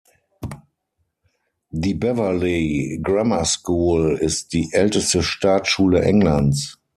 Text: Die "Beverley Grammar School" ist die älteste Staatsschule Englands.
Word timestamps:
Die 1.69 1.93
"Beverley 1.93 2.99
Grammar 3.03 3.45
School" 3.45 4.17
ist 4.19 4.51
die 4.51 4.73
älteste 4.73 5.21
Staatsschule 5.21 6.01
Englands. 6.03 6.81